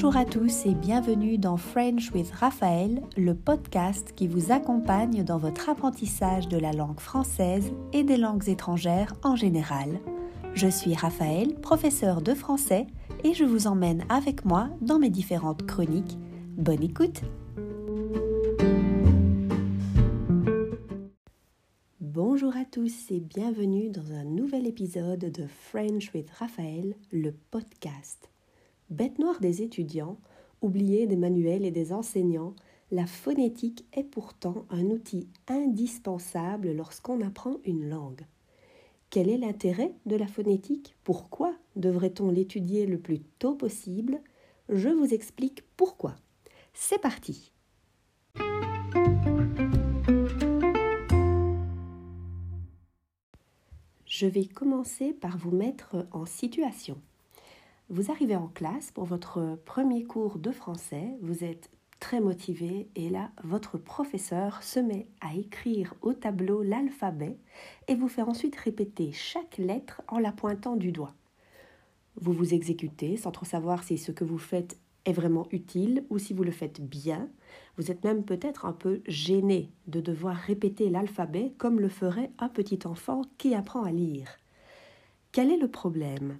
[0.00, 5.38] Bonjour à tous et bienvenue dans French with Raphaël, le podcast qui vous accompagne dans
[5.38, 9.98] votre apprentissage de la langue française et des langues étrangères en général.
[10.54, 12.86] Je suis Raphaël, professeur de français,
[13.24, 16.16] et je vous emmène avec moi dans mes différentes chroniques.
[16.56, 17.22] Bonne écoute
[22.00, 28.30] Bonjour à tous et bienvenue dans un nouvel épisode de French with Raphaël, le podcast.
[28.90, 30.16] Bête noire des étudiants,
[30.62, 32.54] oubliée des manuels et des enseignants,
[32.90, 38.22] la phonétique est pourtant un outil indispensable lorsqu'on apprend une langue.
[39.10, 40.96] Quel est l'intérêt de la phonétique?
[41.04, 44.22] Pourquoi devrait-on l'étudier le plus tôt possible?
[44.70, 46.14] Je vous explique pourquoi.
[46.72, 47.52] C'est parti
[54.06, 56.98] Je vais commencer par vous mettre en situation.
[57.90, 63.08] Vous arrivez en classe pour votre premier cours de français, vous êtes très motivé et
[63.08, 67.38] là, votre professeur se met à écrire au tableau l'alphabet
[67.88, 71.14] et vous fait ensuite répéter chaque lettre en la pointant du doigt.
[72.20, 76.18] Vous vous exécutez sans trop savoir si ce que vous faites est vraiment utile ou
[76.18, 77.30] si vous le faites bien.
[77.78, 82.50] Vous êtes même peut-être un peu gêné de devoir répéter l'alphabet comme le ferait un
[82.50, 84.36] petit enfant qui apprend à lire.
[85.32, 86.38] Quel est le problème?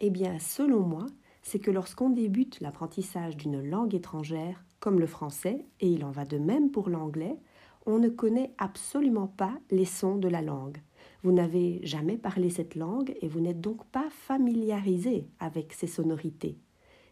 [0.00, 1.06] Eh bien, selon moi,
[1.42, 6.24] c'est que lorsqu'on débute l'apprentissage d'une langue étrangère, comme le français, et il en va
[6.24, 7.36] de même pour l'anglais,
[7.86, 10.78] on ne connaît absolument pas les sons de la langue.
[11.22, 16.58] Vous n'avez jamais parlé cette langue et vous n'êtes donc pas familiarisé avec ses sonorités.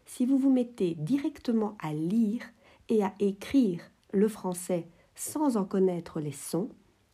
[0.05, 2.43] Si vous vous mettez directement à lire
[2.89, 6.69] et à écrire le français sans en connaître les sons,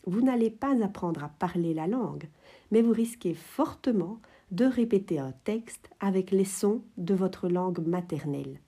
[0.06, 2.28] vous n'allez pas apprendre à parler la langue,
[2.72, 4.20] mais vous risquez fortement
[4.52, 8.60] de répéter un texte avec les sons de votre langue maternelle.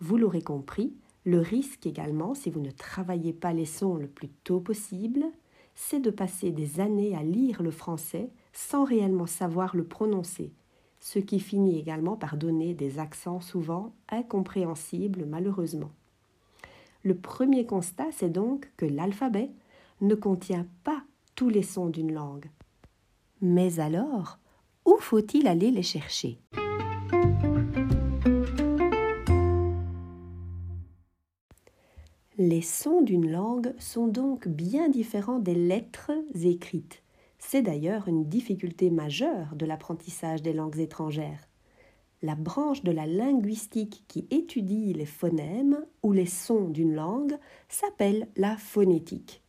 [0.00, 4.28] Vous l'aurez compris, le risque également, si vous ne travaillez pas les sons le plus
[4.28, 5.24] tôt possible,
[5.74, 10.52] c'est de passer des années à lire le français sans réellement savoir le prononcer,
[11.00, 15.90] ce qui finit également par donner des accents souvent incompréhensibles malheureusement.
[17.04, 19.50] Le premier constat, c'est donc que l'alphabet
[20.00, 21.02] ne contient pas
[21.36, 22.50] tous les sons d'une langue.
[23.40, 24.38] Mais alors,
[24.86, 26.38] où faut-il aller les chercher?
[32.38, 37.02] Les sons d'une langue sont donc bien différents des lettres écrites.
[37.38, 41.48] C'est d'ailleurs une difficulté majeure de l'apprentissage des langues étrangères.
[42.22, 47.36] La branche de la linguistique qui étudie les phonèmes ou les sons d'une langue
[47.68, 49.42] s'appelle la phonétique.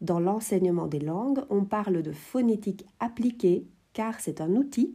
[0.00, 4.92] Dans l'enseignement des langues, on parle de phonétique appliquée car c'est un outil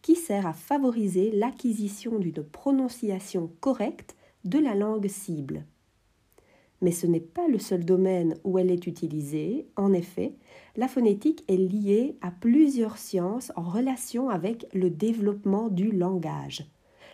[0.00, 5.64] qui sert à favoriser l'acquisition d'une prononciation correcte de la langue cible.
[6.80, 9.66] Mais ce n'est pas le seul domaine où elle est utilisée.
[9.74, 10.34] En effet,
[10.76, 16.64] la phonétique est liée à plusieurs sciences en relation avec le développement du langage.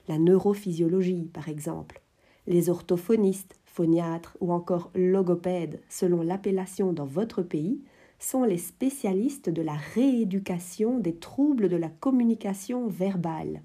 [0.09, 2.03] La neurophysiologie, par exemple.
[2.47, 7.81] Les orthophonistes, phoniatres ou encore logopèdes, selon l'appellation dans votre pays,
[8.21, 13.63] sont les spécialistes de la rééducation des troubles de la communication verbale,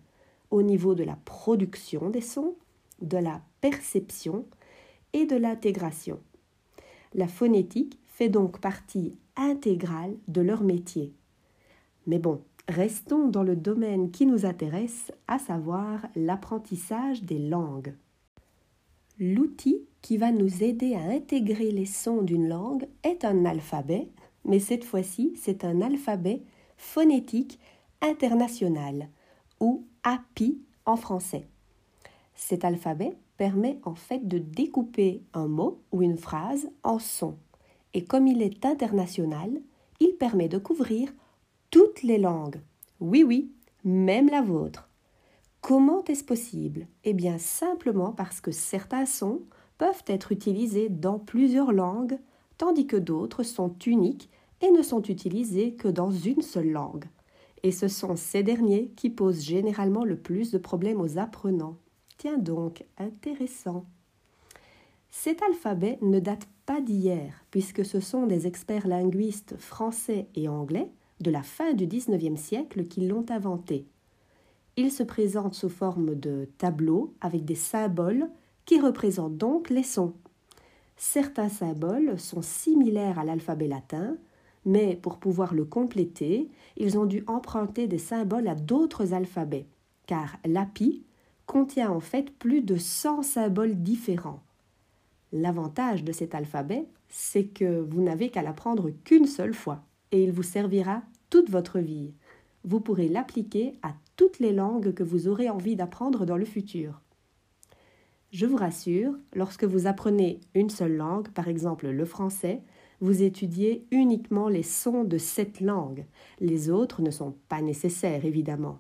[0.49, 2.55] au niveau de la production des sons,
[3.01, 4.45] de la perception
[5.13, 6.19] et de l'intégration.
[7.13, 11.13] La phonétique fait donc partie intégrale de leur métier.
[12.07, 17.93] Mais bon, restons dans le domaine qui nous intéresse, à savoir l'apprentissage des langues.
[19.19, 24.09] L'outil qui va nous aider à intégrer les sons d'une langue est un alphabet
[24.45, 26.41] mais cette fois-ci, c'est un alphabet
[26.77, 27.59] phonétique
[28.01, 29.09] international,
[29.59, 31.47] ou API en français.
[32.35, 37.37] Cet alphabet permet en fait de découper un mot ou une phrase en sons,
[37.93, 39.61] et comme il est international,
[39.99, 41.13] il permet de couvrir
[41.71, 42.61] toutes les langues.
[42.99, 43.51] Oui, oui,
[43.83, 44.89] même la vôtre.
[45.61, 46.87] Comment est-ce possible?
[47.03, 49.41] Eh bien simplement parce que certains sons
[49.77, 52.19] peuvent être utilisés dans plusieurs langues,
[52.57, 54.29] tandis que d'autres sont uniques
[54.61, 57.05] et ne sont utilisés que dans une seule langue.
[57.63, 61.77] Et ce sont ces derniers qui posent généralement le plus de problèmes aux apprenants.
[62.17, 63.85] Tiens donc, intéressant.
[65.09, 70.91] Cet alphabet ne date pas d'hier, puisque ce sont des experts linguistes français et anglais
[71.21, 73.87] de la fin du XIXe siècle qui l'ont inventé.
[74.77, 78.29] Il se présente sous forme de tableaux avec des symboles
[78.65, 80.13] qui représentent donc les sons.
[80.97, 84.17] Certains symboles sont similaires à l'alphabet latin,
[84.65, 89.67] mais pour pouvoir le compléter, ils ont dû emprunter des symboles à d'autres alphabets,
[90.07, 91.03] car l'API
[91.45, 94.41] contient en fait plus de 100 symboles différents.
[95.31, 100.31] L'avantage de cet alphabet, c'est que vous n'avez qu'à l'apprendre qu'une seule fois et il
[100.31, 102.13] vous servira toute votre vie.
[102.63, 107.01] Vous pourrez l'appliquer à toutes les langues que vous aurez envie d'apprendre dans le futur.
[108.35, 112.61] Je vous rassure, lorsque vous apprenez une seule langue, par exemple le français,
[112.99, 116.05] vous étudiez uniquement les sons de cette langue.
[116.41, 118.79] Les autres ne sont pas nécessaires, évidemment.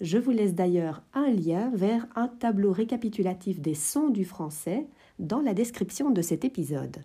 [0.00, 4.86] Je vous laisse d'ailleurs un lien vers un tableau récapitulatif des sons du français
[5.18, 6.98] dans la description de cet épisode.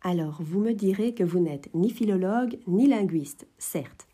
[0.00, 4.05] Alors, vous me direz que vous n'êtes ni philologue ni linguiste, certes.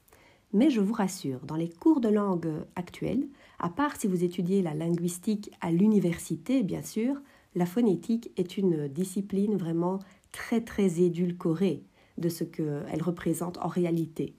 [0.54, 3.26] Mais je vous rassure, dans les cours de langue actuels,
[3.58, 7.16] à part si vous étudiez la linguistique à l'université, bien sûr,
[7.54, 9.98] la phonétique est une discipline vraiment
[10.30, 11.84] très très édulcorée
[12.18, 14.34] de ce qu'elle représente en réalité.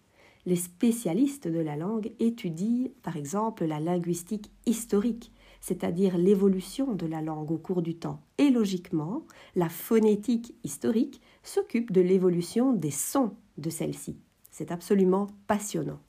[0.45, 5.31] Les spécialistes de la langue étudient par exemple la linguistique historique,
[5.61, 8.21] c'est-à-dire l'évolution de la langue au cours du temps.
[8.37, 9.23] Et logiquement,
[9.55, 14.17] la phonétique historique s'occupe de l'évolution des sons de celle-ci.
[14.53, 15.99] C'est absolument passionnant.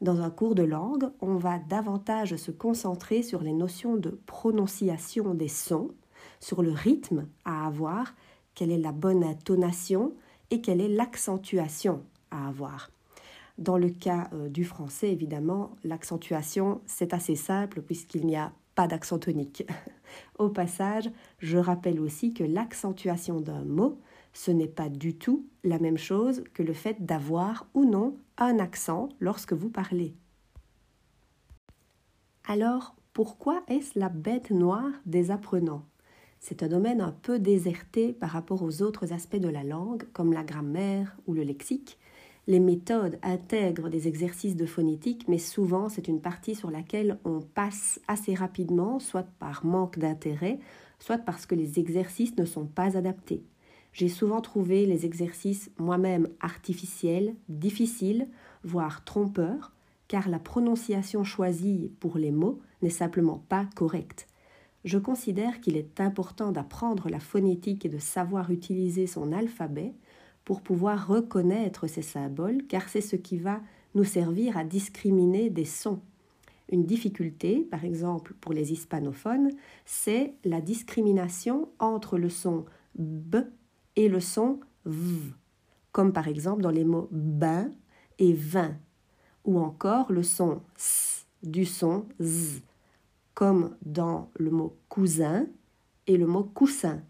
[0.00, 5.34] Dans un cours de langue, on va davantage se concentrer sur les notions de prononciation
[5.34, 5.90] des sons,
[6.38, 8.14] sur le rythme à avoir,
[8.54, 10.12] quelle est la bonne intonation
[10.52, 12.92] et quelle est l'accentuation à avoir.
[13.58, 18.86] Dans le cas euh, du français, évidemment, l'accentuation, c'est assez simple puisqu'il n'y a pas
[18.86, 19.66] d'accent tonique.
[20.38, 21.10] Au passage,
[21.40, 23.98] je rappelle aussi que l'accentuation d'un mot,
[24.32, 28.58] ce n'est pas du tout la même chose que le fait d'avoir ou non un
[28.58, 30.14] accent lorsque vous parlez.
[32.46, 35.84] Alors, pourquoi est-ce la bête noire des apprenants?
[36.40, 40.32] C'est un domaine un peu déserté par rapport aux autres aspects de la langue, comme
[40.32, 41.98] la grammaire ou le lexique,
[42.48, 47.40] les méthodes intègrent des exercices de phonétique, mais souvent c'est une partie sur laquelle on
[47.40, 50.58] passe assez rapidement, soit par manque d'intérêt,
[50.98, 53.42] soit parce que les exercices ne sont pas adaptés.
[53.98, 58.28] J'ai souvent trouvé les exercices moi-même artificiels, difficiles,
[58.62, 59.72] voire trompeurs,
[60.06, 64.28] car la prononciation choisie pour les mots n'est simplement pas correcte.
[64.84, 69.94] Je considère qu'il est important d'apprendre la phonétique et de savoir utiliser son alphabet
[70.44, 73.60] pour pouvoir reconnaître ces symboles, car c'est ce qui va
[73.96, 75.98] nous servir à discriminer des sons.
[76.70, 79.50] Une difficulté, par exemple pour les hispanophones,
[79.86, 82.64] c'est la discrimination entre le son
[82.96, 83.38] b
[83.98, 85.32] et le son v,
[85.90, 87.68] comme par exemple dans les mots bain
[88.20, 88.76] et vin,
[89.44, 92.62] ou encore le son s du son z,
[93.34, 95.46] comme dans le mot cousin
[96.06, 97.02] et le mot coussin.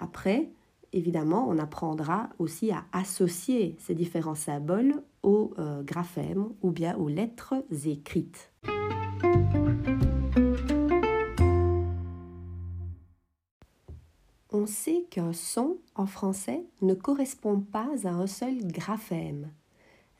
[0.00, 0.50] Après,
[0.92, 7.08] évidemment, on apprendra aussi à associer ces différents symboles aux euh, graphèmes ou bien aux
[7.08, 7.54] lettres
[7.86, 8.50] écrites.
[14.56, 19.50] On sait qu'un son en français ne correspond pas à un seul graphème.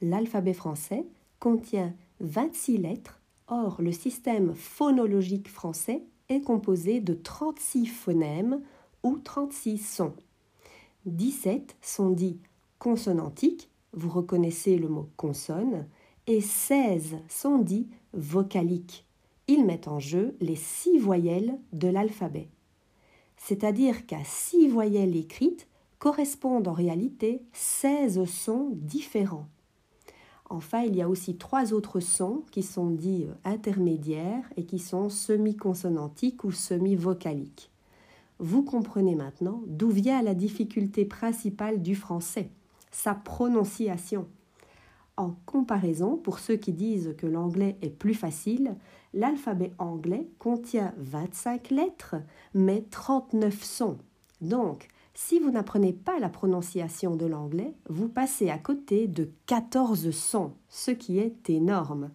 [0.02, 1.06] L'alphabet français
[1.38, 8.60] contient 26 lettres, or le système phonologique français est composé de 36 phonèmes
[9.04, 10.16] ou 36 sons.
[11.06, 12.40] 17 sont dits
[12.80, 15.86] consonantiques, vous reconnaissez le mot consonne,
[16.26, 19.06] et 16 sont dits vocaliques.
[19.46, 22.48] Ils mettent en jeu les six voyelles de l'alphabet.
[23.46, 29.48] C'est-à-dire qu'à six voyelles écrites correspondent en réalité 16 sons différents.
[30.48, 35.10] Enfin, il y a aussi trois autres sons qui sont dits intermédiaires et qui sont
[35.10, 37.70] semi-consonantiques ou semi-vocaliques.
[38.38, 42.48] Vous comprenez maintenant d'où vient la difficulté principale du français,
[42.90, 44.26] sa prononciation.
[45.16, 48.74] En comparaison, pour ceux qui disent que l'anglais est plus facile,
[49.12, 52.16] l'alphabet anglais contient 25 lettres,
[52.52, 53.98] mais 39 sons.
[54.40, 60.10] Donc, si vous n'apprenez pas la prononciation de l'anglais, vous passez à côté de 14
[60.10, 62.10] sons, ce qui est énorme.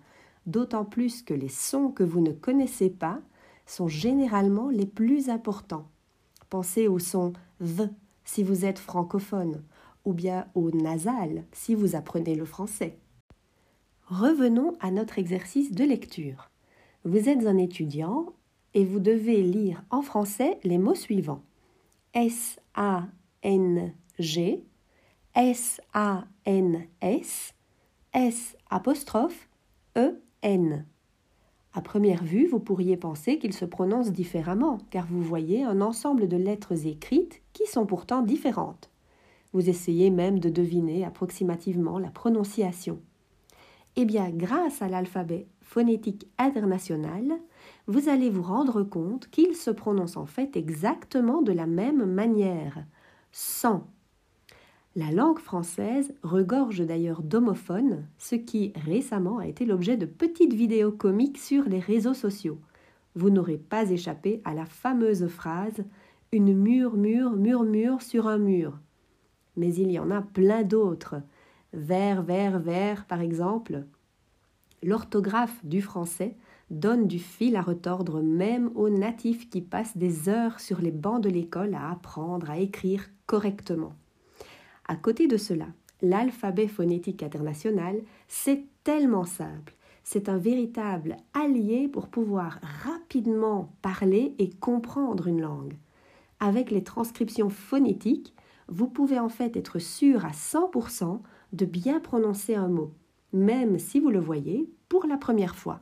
[0.46, 3.22] D'autant plus que les sons que vous ne connaissez pas
[3.66, 5.88] sont généralement les plus importants.
[6.50, 7.86] Pensez au son V
[8.26, 9.64] si vous êtes francophone,
[10.10, 12.98] ou bien au nasal si vous apprenez le français.
[14.08, 16.50] Revenons à notre exercice de lecture.
[17.06, 18.34] Vous êtes un étudiant
[18.74, 21.44] et vous devez lire en français les mots suivants.
[22.16, 23.04] S-A-N-G,
[25.36, 27.54] S-A-N-S,
[28.14, 29.48] S apostrophe,
[29.96, 30.86] E-N.
[31.74, 36.28] À première vue, vous pourriez penser qu'il se prononce différemment, car vous voyez un ensemble
[36.28, 38.90] de lettres écrites qui sont pourtant différentes.
[39.54, 43.00] Vous essayez même de deviner approximativement la prononciation.
[43.96, 47.34] Eh bien, grâce à l'alphabet phonétique international,
[47.88, 52.86] vous allez vous rendre compte qu'il se prononce en fait exactement de la même manière.
[53.32, 53.88] Sans.
[54.96, 60.92] La langue française regorge d'ailleurs d'homophones, ce qui récemment a été l'objet de petites vidéos
[60.92, 62.60] comiques sur les réseaux sociaux.
[63.16, 65.84] Vous n'aurez pas échappé à la fameuse phrase
[66.32, 68.80] Une murmure murmure sur un mur.
[69.60, 71.16] Mais il y en a plein d'autres.
[71.74, 73.84] Vert, vert, vert, par exemple.
[74.82, 76.38] L'orthographe du français
[76.72, 81.22] donne du fil à retordre même aux natifs qui passent des heures sur les bancs
[81.22, 83.92] de l'école à apprendre à écrire correctement.
[84.88, 85.66] À côté de cela,
[86.02, 89.76] l'alphabet phonétique international, c'est tellement simple.
[90.06, 95.76] C'est un véritable allié pour pouvoir rapidement parler et comprendre une langue.
[96.40, 98.34] Avec les transcriptions phonétiques,
[98.70, 101.20] vous pouvez en fait être sûr à 100%
[101.54, 102.94] de bien prononcer un mot,
[103.34, 105.82] même si vous le voyez pour la première fois.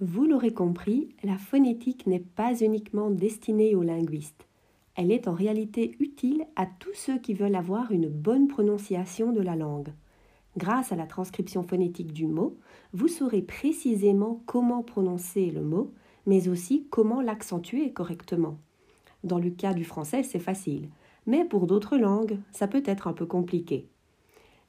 [0.00, 4.46] Vous l'aurez compris, la phonétique n'est pas uniquement destinée aux linguistes.
[4.96, 9.40] Elle est en réalité utile à tous ceux qui veulent avoir une bonne prononciation de
[9.40, 9.92] la langue.
[10.56, 12.56] Grâce à la transcription phonétique du mot,
[12.92, 15.92] vous saurez précisément comment prononcer le mot,
[16.26, 18.58] mais aussi comment l'accentuer correctement.
[19.24, 20.88] Dans le cas du français, c'est facile,
[21.26, 23.88] mais pour d'autres langues, ça peut être un peu compliqué.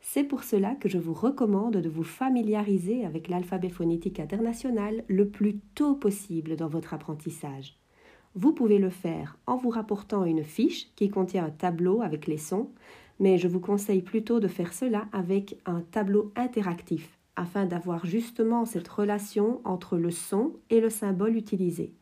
[0.02, 5.28] C'est pour cela que je vous recommande de vous familiariser avec l'alphabet phonétique international le
[5.28, 7.78] plus tôt possible dans votre apprentissage.
[8.36, 12.38] Vous pouvez le faire en vous rapportant une fiche qui contient un tableau avec les
[12.38, 12.70] sons,
[13.20, 18.66] mais je vous conseille plutôt de faire cela avec un tableau interactif afin d'avoir justement
[18.66, 21.94] cette relation entre le son et le symbole utilisé.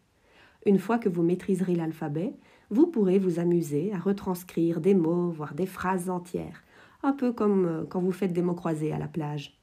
[0.65, 2.33] Une fois que vous maîtriserez l'alphabet,
[2.69, 6.63] vous pourrez vous amuser à retranscrire des mots, voire des phrases entières
[7.03, 9.59] un peu comme euh, quand vous faites des mots croisés à la plage.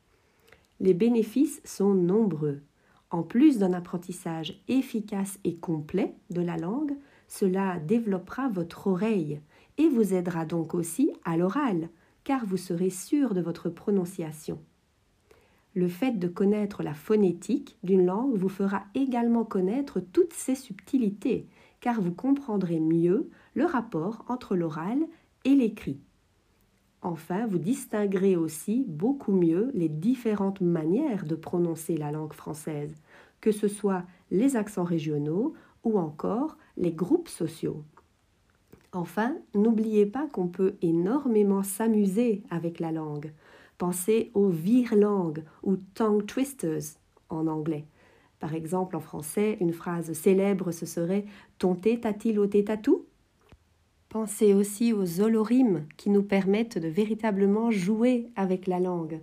[0.79, 2.63] Les bénéfices sont nombreux.
[3.11, 6.93] En plus d'un apprentissage efficace et complet de la langue,
[7.27, 9.41] cela développera votre oreille
[9.81, 11.89] et vous aidera donc aussi à l'oral,
[12.23, 14.61] car vous serez sûr de votre prononciation.
[15.75, 21.47] Le fait de connaître la phonétique d'une langue vous fera également connaître toutes ses subtilités,
[21.81, 24.99] car vous comprendrez mieux le rapport entre l'oral
[25.47, 25.99] et l'écrit.
[27.01, 32.95] Enfin, vous distinguerez aussi beaucoup mieux les différentes manières de prononcer la langue française,
[33.41, 37.83] que ce soit les accents régionaux ou encore les groupes sociaux.
[38.93, 43.33] Enfin, n'oubliez pas qu'on peut énormément s'amuser avec la langue.
[43.79, 47.87] Pensez aux vire-langues ou tongue twisters en anglais.
[48.41, 51.25] Par exemple, en français, une phrase célèbre ce serait
[51.59, 53.07] Ton thé t'a-t-il tatou
[54.09, 59.21] Pensez aussi aux olorimes qui nous permettent de véritablement jouer avec la langue.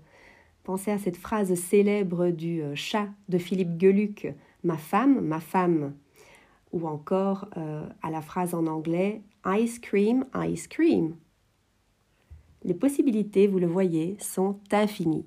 [0.63, 4.33] Pensez à cette phrase célèbre du euh, chat de Philippe Geluc
[4.63, 5.93] Ma femme, ma femme.
[6.71, 11.15] Ou encore euh, à la phrase en anglais Ice cream, ice cream.
[12.63, 15.25] Les possibilités, vous le voyez, sont infinies.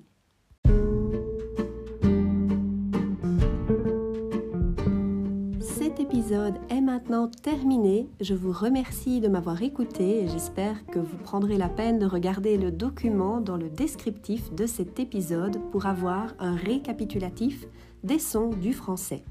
[6.69, 8.07] est maintenant terminé.
[8.21, 12.57] Je vous remercie de m'avoir écouté et j'espère que vous prendrez la peine de regarder
[12.57, 17.65] le document dans le descriptif de cet épisode pour avoir un récapitulatif
[18.03, 19.23] des sons du français.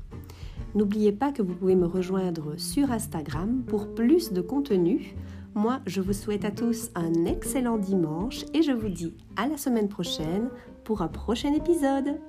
[0.75, 5.15] N'oubliez pas que vous pouvez me rejoindre sur Instagram pour plus de contenu.
[5.55, 9.57] Moi, je vous souhaite à tous un excellent dimanche et je vous dis à la
[9.57, 10.49] semaine prochaine
[10.85, 12.21] pour un prochain épisode.